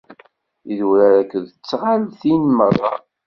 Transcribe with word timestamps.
Idurar 0.71 1.13
akked 1.21 1.45
tɣaltin 1.69 2.43
merra. 2.57 2.93